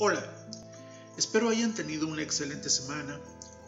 [0.00, 0.24] Hola,
[1.16, 3.18] espero hayan tenido una excelente semana.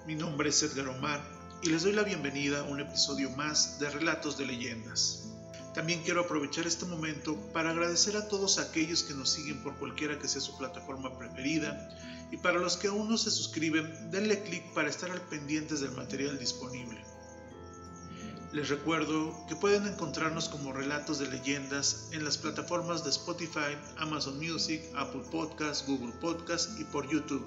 [0.06, 1.20] Mi nombre es Edgar Omar
[1.60, 5.24] y les doy la bienvenida a un episodio más de Relatos de Leyendas.
[5.74, 10.20] También quiero aprovechar este momento para agradecer a todos aquellos que nos siguen por cualquiera
[10.20, 11.90] que sea su plataforma preferida
[12.30, 15.90] y para los que aún no se suscriben, denle clic para estar al pendientes del
[15.96, 17.04] material disponible.
[18.52, 24.38] Les recuerdo que pueden encontrarnos como relatos de leyendas en las plataformas de Spotify, Amazon
[24.38, 27.46] Music, Apple Podcasts, Google Podcasts y por YouTube.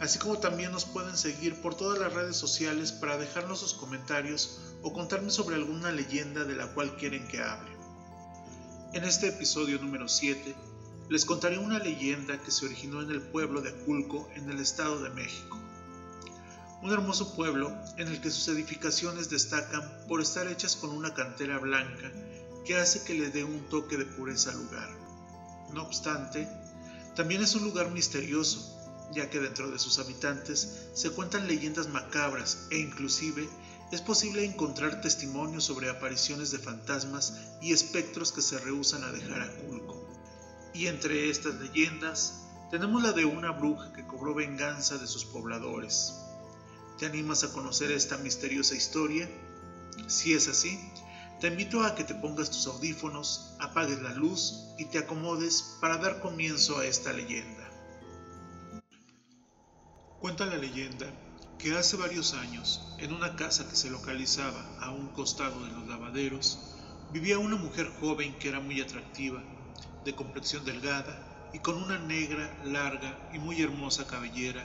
[0.00, 4.60] Así como también nos pueden seguir por todas las redes sociales para dejarnos sus comentarios
[4.82, 7.72] o contarme sobre alguna leyenda de la cual quieren que hable.
[8.92, 10.54] En este episodio número 7
[11.08, 15.02] les contaré una leyenda que se originó en el pueblo de Aculco en el Estado
[15.02, 15.61] de México
[16.82, 21.58] un hermoso pueblo en el que sus edificaciones destacan por estar hechas con una cantera
[21.58, 22.10] blanca
[22.64, 24.90] que hace que le dé un toque de pureza al lugar.
[25.72, 26.48] No obstante,
[27.14, 28.78] también es un lugar misterioso,
[29.12, 33.48] ya que dentro de sus habitantes se cuentan leyendas macabras e inclusive
[33.92, 39.42] es posible encontrar testimonios sobre apariciones de fantasmas y espectros que se rehusan a dejar
[39.42, 40.08] a Culco.
[40.74, 46.14] Y entre estas leyendas tenemos la de una bruja que cobró venganza de sus pobladores.
[46.98, 49.28] ¿Te animas a conocer esta misteriosa historia?
[50.06, 50.78] Si es así,
[51.40, 55.98] te invito a que te pongas tus audífonos, apagues la luz y te acomodes para
[55.98, 57.68] dar comienzo a esta leyenda.
[60.20, 61.06] Cuenta la leyenda
[61.58, 65.88] que hace varios años, en una casa que se localizaba a un costado de los
[65.88, 66.58] lavaderos,
[67.10, 69.42] vivía una mujer joven que era muy atractiva,
[70.04, 74.64] de complexión delgada y con una negra, larga y muy hermosa cabellera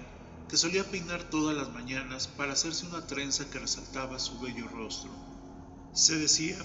[0.49, 5.11] que solía peinar todas las mañanas para hacerse una trenza que resaltaba su bello rostro.
[5.93, 6.57] Se decía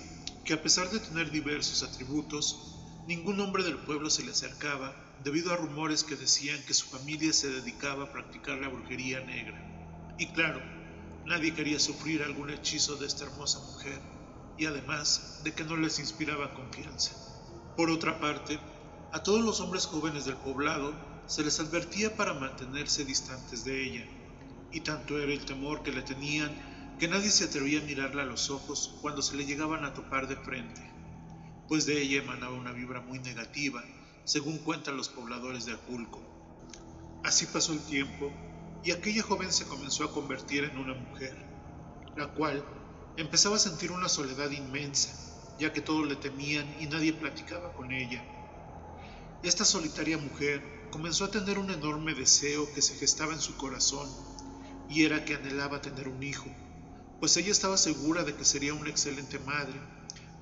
[0.44, 4.94] que a pesar de tener diversos atributos, ningún hombre del pueblo se le acercaba
[5.24, 10.14] debido a rumores que decían que su familia se dedicaba a practicar la brujería negra.
[10.18, 10.60] Y claro,
[11.26, 14.00] nadie quería sufrir algún hechizo de esta hermosa mujer,
[14.58, 17.12] y además de que no les inspiraba confianza.
[17.76, 18.60] Por otra parte,
[19.12, 20.94] a todos los hombres jóvenes del poblado
[21.26, 24.06] se les advertía para mantenerse distantes de ella,
[24.70, 26.50] y tanto era el temor que le tenían
[26.98, 30.28] que nadie se atrevía a mirarla a los ojos cuando se le llegaban a topar
[30.28, 30.80] de frente,
[31.68, 33.82] pues de ella emanaba una vibra muy negativa,
[34.24, 36.22] según cuentan los pobladores de Aculco.
[37.24, 38.32] Así pasó el tiempo
[38.84, 41.36] y aquella joven se comenzó a convertir en una mujer,
[42.16, 42.64] la cual
[43.16, 45.10] empezaba a sentir una soledad inmensa,
[45.58, 48.22] ya que todos le temían y nadie platicaba con ella.
[49.42, 54.06] Esta solitaria mujer comenzó a tener un enorme deseo que se gestaba en su corazón,
[54.90, 56.50] y era que anhelaba tener un hijo,
[57.18, 59.80] pues ella estaba segura de que sería una excelente madre,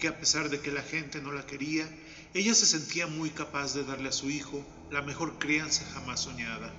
[0.00, 1.88] que a pesar de que la gente no la quería,
[2.34, 6.74] ella se sentía muy capaz de darle a su hijo la mejor crianza jamás soñada.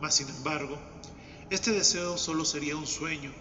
[0.00, 0.78] Mas, sin embargo,
[1.50, 3.32] este deseo solo sería un sueño,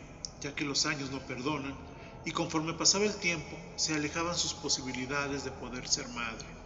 [0.42, 1.78] ya que los años no perdonan,
[2.26, 6.63] y conforme pasaba el tiempo, se alejaban sus posibilidades de poder ser madre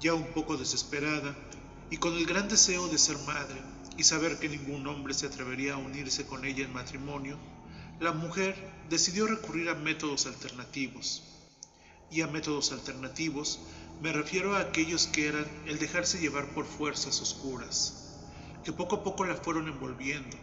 [0.00, 1.36] ya un poco desesperada
[1.90, 3.60] y con el gran deseo de ser madre
[3.96, 7.36] y saber que ningún hombre se atrevería a unirse con ella en matrimonio,
[7.98, 8.54] la mujer
[8.88, 11.24] decidió recurrir a métodos alternativos.
[12.10, 13.60] Y a métodos alternativos
[14.00, 18.14] me refiero a aquellos que eran el dejarse llevar por fuerzas oscuras,
[18.64, 20.36] que poco a poco la fueron envolviendo.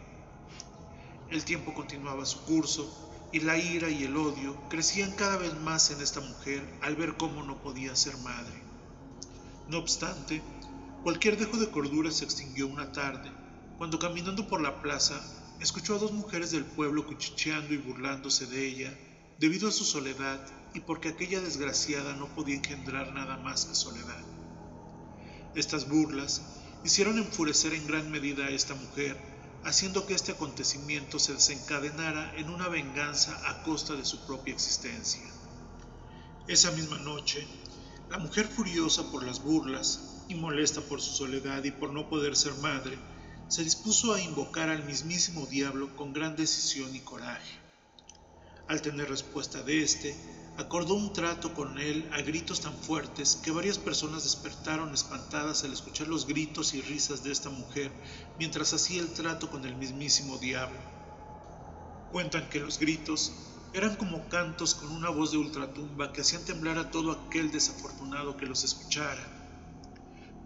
[1.30, 5.90] El tiempo continuaba su curso y la ira y el odio crecían cada vez más
[5.92, 8.75] en esta mujer al ver cómo no podía ser madre.
[9.68, 10.44] No obstante,
[11.04, 13.32] cualquier dejo de cordura se extinguió una tarde,
[13.78, 15.20] cuando caminando por la plaza,
[15.60, 18.98] escuchó a dos mujeres del pueblo cuchicheando y burlándose de ella,
[19.40, 20.40] debido a su soledad
[20.74, 24.24] y porque aquella desgraciada no podía engendrar nada más que soledad.
[25.56, 26.42] Estas burlas
[26.84, 29.18] hicieron enfurecer en gran medida a esta mujer,
[29.64, 35.24] haciendo que este acontecimiento se desencadenara en una venganza a costa de su propia existencia.
[36.48, 37.48] Esa misma noche,
[38.10, 42.36] la mujer furiosa por las burlas y molesta por su soledad y por no poder
[42.36, 42.98] ser madre,
[43.48, 47.60] se dispuso a invocar al mismísimo diablo con gran decisión y coraje.
[48.68, 50.16] Al tener respuesta de éste,
[50.58, 55.74] acordó un trato con él a gritos tan fuertes que varias personas despertaron espantadas al
[55.74, 57.92] escuchar los gritos y risas de esta mujer
[58.40, 60.80] mientras hacía el trato con el mismísimo diablo.
[62.12, 63.32] Cuentan que los gritos
[63.76, 68.38] eran como cantos con una voz de ultratumba que hacían temblar a todo aquel desafortunado
[68.38, 69.22] que los escuchara.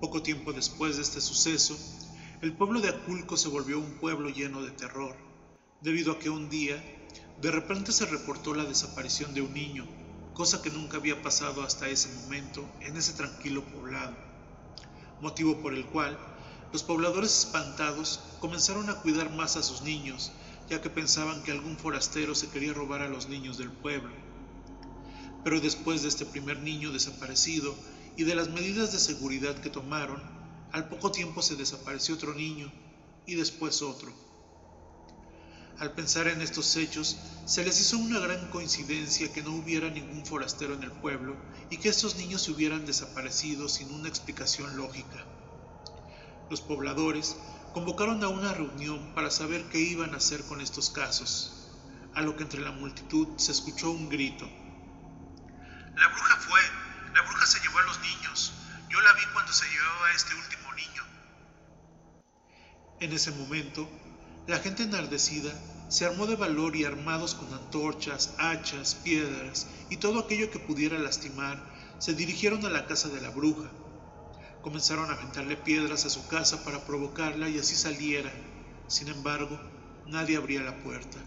[0.02, 1.78] Poco tiempo después de este suceso,
[2.42, 5.16] el pueblo de Aculco se volvió un pueblo lleno de terror,
[5.80, 6.84] debido a que un día,
[7.40, 9.86] de repente se reportó la desaparición de un niño,
[10.34, 14.18] cosa que nunca había pasado hasta ese momento en ese tranquilo poblado.
[15.22, 16.18] motivo por el cual
[16.74, 20.32] los pobladores espantados comenzaron a cuidar más a sus niños,
[20.70, 24.14] ya que pensaban que algún forastero se quería robar a los niños del pueblo.
[25.44, 27.76] Pero después de este primer niño desaparecido
[28.16, 30.22] y de las medidas de seguridad que tomaron,
[30.72, 32.72] al poco tiempo se desapareció otro niño
[33.26, 34.12] y después otro.
[35.80, 40.26] Al pensar en estos hechos, se les hizo una gran coincidencia que no hubiera ningún
[40.26, 41.38] forastero en el pueblo
[41.70, 45.26] y que estos niños se hubieran desaparecido sin una explicación lógica.
[46.50, 47.38] Los pobladores
[47.74, 51.70] convocaron a una reunión para saber qué iban a hacer con estos casos,
[52.16, 54.46] a lo que entre la multitud se escuchó un grito.
[55.96, 56.60] La bruja fue,
[57.14, 58.54] la bruja se llevó a los niños,
[58.90, 61.04] yo la vi cuando se llevaba a este último niño.
[63.00, 63.90] En ese momento,
[64.48, 65.52] la gente enardecida
[65.90, 70.98] se armó de valor y armados con antorchas, hachas, piedras y todo aquello que pudiera
[70.98, 71.62] lastimar,
[72.00, 73.70] se dirigieron a la casa de la bruja.
[74.62, 78.32] Comenzaron a aventarle piedras a su casa para provocarla y así saliera.
[78.88, 79.60] Sin embargo,
[80.08, 81.18] nadie abría la puerta.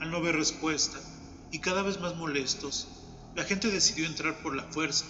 [0.00, 0.98] Al no ver respuesta,
[1.50, 2.88] y cada vez más molestos,
[3.34, 5.06] la gente decidió entrar por la fuerza.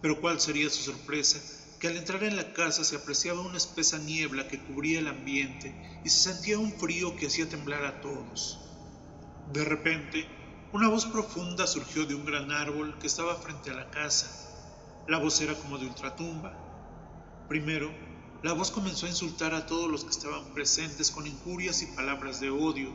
[0.00, 1.40] Pero cuál sería su sorpresa
[1.86, 5.74] al entrar en la casa se apreciaba una espesa niebla que cubría el ambiente
[6.04, 8.60] y se sentía un frío que hacía temblar a todos.
[9.52, 10.26] De repente,
[10.72, 14.53] una voz profunda surgió de un gran árbol que estaba frente a la casa.
[15.06, 16.54] La voz era como de ultratumba.
[17.48, 17.92] Primero,
[18.42, 22.40] la voz comenzó a insultar a todos los que estaban presentes con injurias y palabras
[22.40, 22.90] de odio.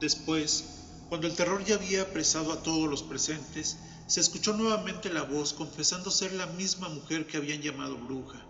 [0.00, 5.24] Después, cuando el terror ya había apresado a todos los presentes, se escuchó nuevamente la
[5.24, 8.46] voz confesando ser la misma mujer que habían llamado bruja,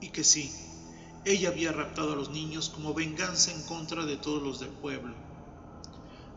[0.00, 0.52] y que sí,
[1.24, 5.14] ella había raptado a los niños como venganza en contra de todos los del pueblo.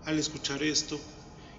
[0.05, 0.97] Al escuchar esto,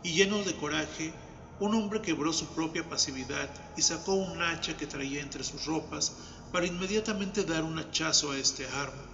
[0.02, 1.12] y lleno de coraje,
[1.58, 6.16] un hombre quebró su propia pasividad y sacó un hacha que traía entre sus ropas
[6.52, 9.06] para inmediatamente dar un hachazo a este árbol.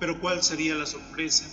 [0.00, 1.46] Pero cuál sería la sorpresa,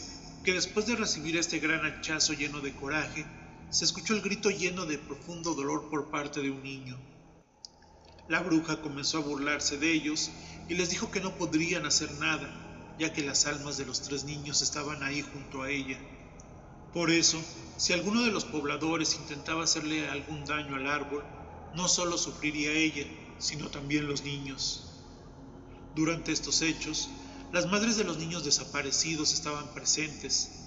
[0.44, 3.26] que después de recibir este gran hachazo lleno de coraje,
[3.70, 6.98] se escuchó el grito lleno de profundo dolor por parte de un niño.
[8.28, 10.32] La bruja comenzó a burlarse de ellos
[10.68, 14.24] y les dijo que no podrían hacer nada, ya que las almas de los tres
[14.24, 15.98] niños estaban ahí junto a ella.
[16.94, 17.42] Por eso,
[17.78, 21.24] si alguno de los pobladores intentaba hacerle algún daño al árbol,
[21.75, 23.06] no solo sufriría ella,
[23.40, 25.01] sino también los niños.
[25.95, 27.10] Durante estos hechos,
[27.51, 30.63] las madres de los niños desaparecidos estaban presentes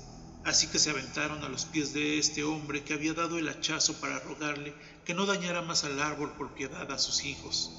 [0.46, 3.94] Así que se aventaron a los pies de este hombre que había dado el hachazo
[3.94, 4.72] para rogarle
[5.04, 7.72] que no dañara más al árbol por piedad a sus hijos.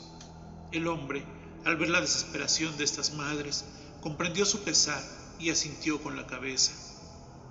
[0.74, 1.24] El hombre,
[1.64, 3.64] al ver la desesperación de estas madres,
[4.02, 5.02] comprendió su pesar
[5.40, 6.74] y asintió con la cabeza.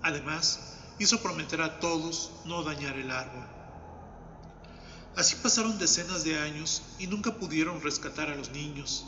[0.03, 3.47] Además, hizo prometer a todos no dañar el árbol.
[5.17, 9.07] Así pasaron decenas de años y nunca pudieron rescatar a los niños,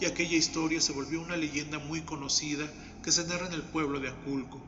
[0.00, 2.66] y aquella historia se volvió una leyenda muy conocida
[3.02, 4.62] que se narra en el pueblo de Aculco.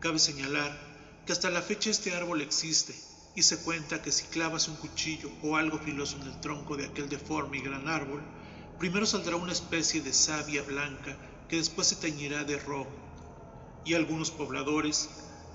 [0.00, 0.78] Cabe señalar
[1.26, 2.94] que hasta la fecha este árbol existe
[3.34, 6.86] y se cuenta que si clavas un cuchillo o algo filoso en el tronco de
[6.86, 8.22] aquel deforme y gran árbol,
[8.78, 11.16] primero saldrá una especie de savia blanca
[11.48, 12.90] que después se teñirá de rojo.
[13.84, 15.08] Y algunos pobladores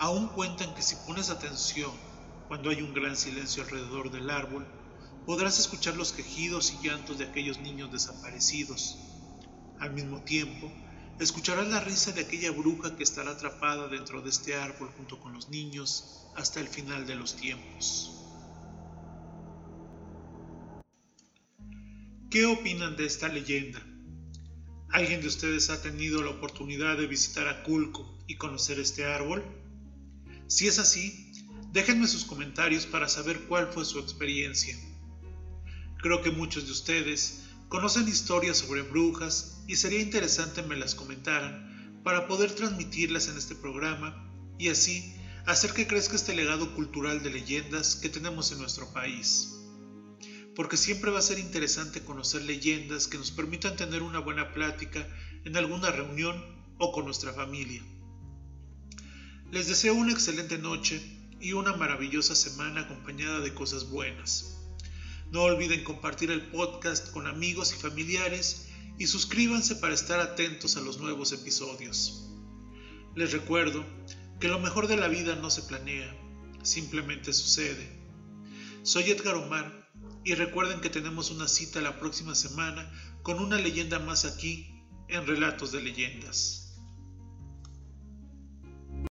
[0.04, 1.92] aún cuentan que si pones atención
[2.50, 4.68] cuando hay un gran silencio alrededor del árbol,
[5.26, 8.98] podrás escuchar los quejidos y llantos de aquellos niños desaparecidos.
[9.80, 10.70] Al mismo tiempo,
[11.20, 15.32] Escucharás la risa de aquella bruja que estará atrapada dentro de este árbol junto con
[15.32, 18.12] los niños hasta el final de los tiempos.
[22.32, 23.80] ¿Qué opinan de esta leyenda?
[24.90, 29.63] ¿Alguien de ustedes ha tenido la oportunidad de visitar Aculco y conocer este árbol?
[30.54, 31.32] Si es así,
[31.72, 34.78] déjenme sus comentarios para saber cuál fue su experiencia.
[35.98, 42.04] Creo que muchos de ustedes conocen historias sobre brujas y sería interesante me las comentaran
[42.04, 45.16] para poder transmitirlas en este programa y así
[45.48, 49.56] hacer que crezca este legado cultural de leyendas que tenemos en nuestro país.
[50.56, 55.04] Porque siempre va a ser interesante conocer leyendas que nos permitan tener una buena plática
[55.46, 56.40] en alguna reunión
[56.78, 57.84] o con nuestra familia.
[59.54, 61.00] Les deseo una excelente noche
[61.40, 64.58] y una maravillosa semana acompañada de cosas buenas.
[65.30, 70.82] No olviden compartir el podcast con amigos y familiares y suscríbanse para estar atentos a
[70.82, 72.32] los nuevos episodios.
[73.16, 73.86] Les recuerdo
[74.40, 76.12] que lo mejor de la vida no se planea,
[76.64, 77.88] simplemente sucede.
[78.82, 79.88] Soy Edgar Omar
[80.24, 82.92] y recuerden que tenemos una cita la próxima semana
[83.22, 86.63] con una leyenda más aquí en Relatos de Leyendas.